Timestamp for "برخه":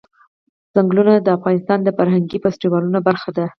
3.07-3.29